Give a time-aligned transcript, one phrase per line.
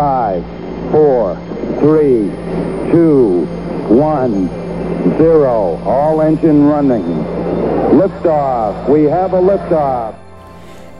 [0.00, 0.42] Five,
[0.92, 1.36] four,
[1.78, 2.30] three,
[2.90, 3.44] two,
[3.90, 4.48] one,
[5.18, 5.76] zero.
[5.84, 7.04] All engine running.
[7.92, 8.88] Liftoff.
[8.88, 10.14] We have a liftoff.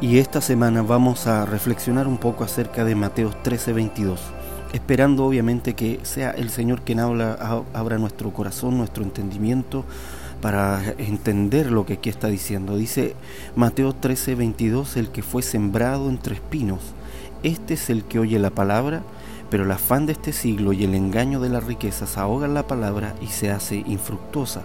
[0.00, 4.18] Y esta semana vamos a reflexionar un poco acerca de Mateo 13:22,
[4.72, 9.84] esperando obviamente que sea el Señor quien habla, abra nuestro corazón, nuestro entendimiento
[10.42, 12.76] para entender lo que aquí está diciendo.
[12.76, 13.14] Dice
[13.54, 16.80] Mateo 13:22, el que fue sembrado entre espinos,
[17.42, 19.02] este es el que oye la palabra,
[19.50, 23.14] pero el afán de este siglo y el engaño de las riquezas ahogan la palabra
[23.22, 24.62] y se hace infructuosa.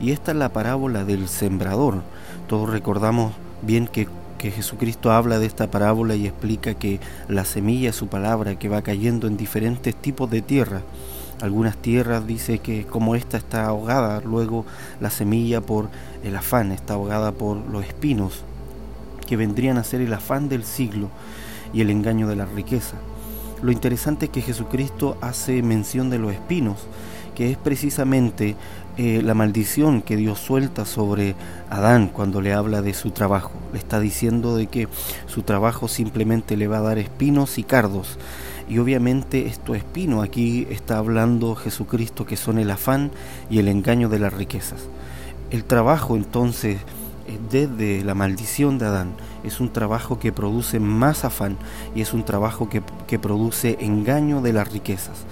[0.00, 2.02] Y esta es la parábola del sembrador.
[2.48, 3.32] Todos recordamos
[3.62, 4.08] bien que,
[4.42, 8.82] Jesucristo habla de esta parábola y explica que la semilla es su palabra que va
[8.82, 10.82] cayendo en diferentes tipos de tierra.
[11.40, 14.66] Algunas tierras dice que como esta está ahogada, luego
[15.00, 15.90] la semilla por
[16.24, 18.42] el afán está ahogada por los espinos,
[19.28, 21.08] que vendrían a ser el afán del siglo
[21.72, 22.96] y el engaño de la riqueza.
[23.62, 26.78] Lo interesante es que Jesucristo hace mención de los espinos,
[27.34, 28.56] que es precisamente
[28.98, 31.34] eh, la maldición que Dios suelta sobre
[31.70, 33.52] Adán cuando le habla de su trabajo.
[33.72, 34.88] Le está diciendo de que
[35.26, 38.18] su trabajo simplemente le va a dar espinos y cardos.
[38.68, 43.10] Y obviamente esto espino aquí está hablando Jesucristo que son el afán
[43.48, 44.88] y el engaño de las riquezas.
[45.50, 46.78] El trabajo entonces
[47.50, 51.56] desde la maldición de Adán es un trabajo que produce más afán
[51.94, 55.24] y es un trabajo que, que produce engaño de las riquezas.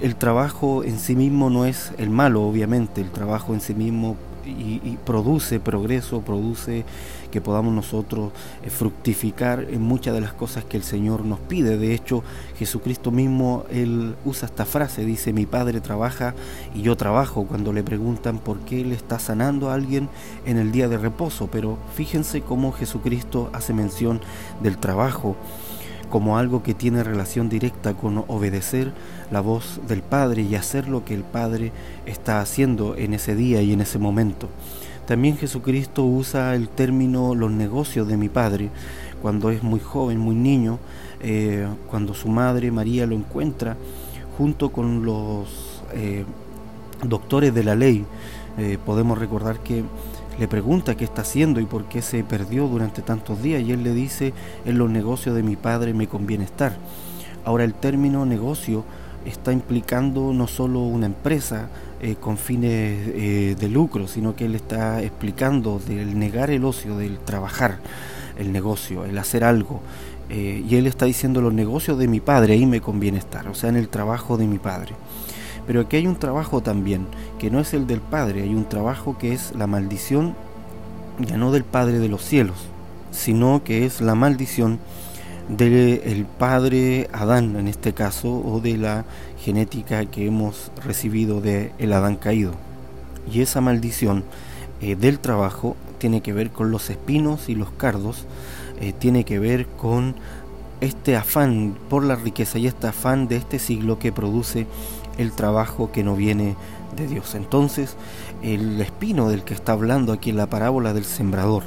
[0.00, 4.16] El trabajo en sí mismo no es el malo, obviamente, el trabajo en sí mismo
[4.50, 6.84] y, produce progreso, produce
[7.30, 11.78] que podamos nosotros eh, fructificar en muchas de las cosas que el Señor nos pide.
[11.78, 12.22] De hecho,
[12.58, 16.34] Jesucristo mismo, Él usa esta frase, dice, mi Padre trabaja
[16.74, 20.08] y yo trabajo, cuando le preguntan por qué Él está sanando a alguien
[20.44, 21.48] en el día de reposo.
[21.50, 24.20] Pero fíjense cómo Jesucristo hace mención
[24.62, 25.36] del trabajo
[26.10, 28.92] como algo que tiene relación directa con obedecer
[29.30, 31.72] la voz del Padre y hacer lo que el Padre
[32.04, 34.48] está haciendo en ese día y en ese momento.
[35.06, 38.70] También Jesucristo usa el término los negocios de mi Padre
[39.22, 40.78] cuando es muy joven, muy niño,
[41.20, 43.76] eh, cuando su madre María lo encuentra
[44.38, 46.24] junto con los eh,
[47.04, 48.04] doctores de la ley.
[48.58, 49.84] Eh, podemos recordar que
[50.38, 53.82] le pregunta qué está haciendo y por qué se perdió durante tantos días y él
[53.82, 54.32] le dice,
[54.64, 56.76] en los negocios de mi padre me conviene estar.
[57.44, 58.84] Ahora el término negocio
[59.24, 61.68] está implicando no solo una empresa
[62.00, 66.96] eh, con fines eh, de lucro, sino que él está explicando del negar el ocio,
[66.96, 67.78] del trabajar,
[68.38, 69.80] el negocio, el hacer algo.
[70.30, 73.54] Eh, y él está diciendo los negocios de mi padre, ahí me conviene estar, o
[73.54, 74.94] sea, en el trabajo de mi padre.
[75.70, 77.06] Pero aquí hay un trabajo también,
[77.38, 80.34] que no es el del Padre, hay un trabajo que es la maldición,
[81.20, 82.56] ya no del Padre de los cielos,
[83.12, 84.80] sino que es la maldición
[85.48, 89.04] del Padre Adán en este caso, o de la
[89.38, 92.54] genética que hemos recibido del el Adán caído.
[93.32, 94.24] Y esa maldición
[94.80, 98.26] eh, del trabajo tiene que ver con los espinos y los cardos,
[98.80, 100.16] eh, tiene que ver con
[100.80, 104.66] este afán por la riqueza y este afán de este siglo que produce
[105.18, 106.56] el trabajo que no viene
[106.96, 107.34] de Dios.
[107.34, 107.96] Entonces,
[108.42, 111.64] el espino del que está hablando aquí en la parábola del sembrador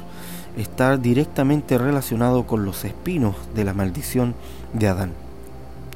[0.56, 4.34] está directamente relacionado con los espinos de la maldición
[4.72, 5.23] de Adán.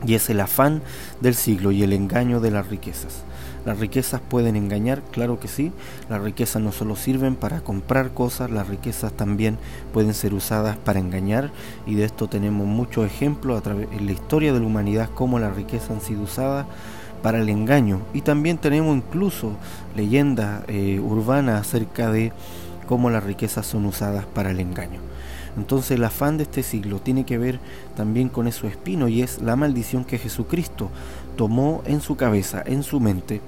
[0.07, 0.83] Y es el afán
[1.21, 3.25] del siglo y el engaño de las riquezas.
[3.65, 5.73] Las riquezas pueden engañar, claro que sí.
[6.09, 9.59] Las riquezas no solo sirven para comprar cosas, las riquezas también
[9.93, 11.51] pueden ser usadas para engañar.
[11.87, 15.91] Y de esto tenemos muchos ejemplos en la historia de la humanidad, cómo las riquezas
[15.91, 16.67] han sido usadas
[17.23, 18.01] para el engaño.
[18.15, 19.53] Y también tenemos incluso
[19.97, 22.33] leyendas eh, urbanas acerca de
[22.89, 25.01] cómo las riquezas son usadas para el engaño.
[25.59, 27.61] Entonces el afán de este siglo tiene que ver
[27.97, 30.89] también con eso espino y es la maldición que Jesucristo
[31.37, 33.43] tomó en su cabeza, en su mente,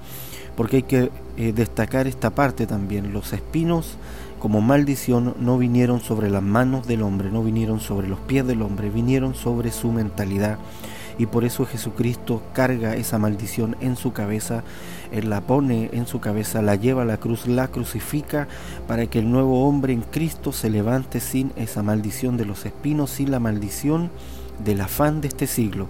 [0.55, 3.13] porque hay que eh, destacar esta parte también.
[3.13, 3.97] Los espinos
[4.39, 8.61] como maldición no vinieron sobre las manos del hombre, no vinieron sobre los pies del
[8.61, 10.59] hombre, vinieron sobre su mentalidad
[11.17, 14.63] y por eso Jesucristo carga esa maldición en su cabeza,
[15.11, 18.47] él la pone en su cabeza, la lleva a la cruz, la crucifica
[18.87, 23.09] para que el nuevo hombre en Cristo se levante sin esa maldición de los espinos,
[23.11, 24.09] sin la maldición
[24.63, 25.87] del afán de este siglo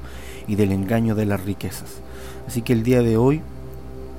[0.47, 2.01] y del engaño de las riquezas.
[2.47, 3.41] Así que el día de hoy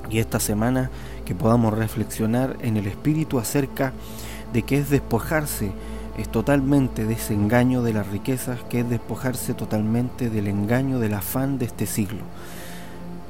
[0.09, 0.89] y esta semana
[1.25, 3.93] que podamos reflexionar en el Espíritu acerca
[4.51, 5.71] de qué es despojarse
[6.17, 11.65] es totalmente desengaño de las riquezas, que es despojarse totalmente del engaño, del afán de
[11.65, 12.21] este siglo.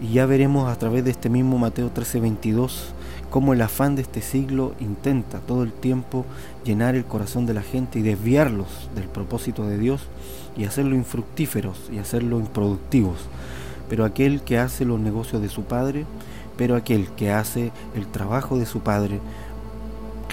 [0.01, 2.94] Y ya veremos a través de este mismo Mateo 13:22
[3.30, 6.24] cómo el afán de este siglo intenta todo el tiempo
[6.63, 10.07] llenar el corazón de la gente y desviarlos del propósito de Dios
[10.56, 13.18] y hacerlo infructíferos y hacerlo improductivos.
[13.89, 16.06] Pero aquel que hace los negocios de su Padre,
[16.57, 19.19] pero aquel que hace el trabajo de su Padre,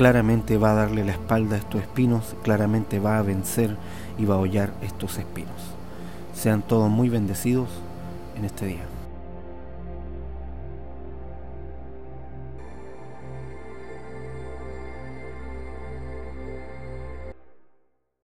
[0.00, 3.76] claramente va a darle la espalda a estos espinos, claramente va a vencer
[4.17, 5.75] y va a hollar estos espinos.
[6.32, 7.69] Sean todos muy bendecidos
[8.35, 9.00] en este día.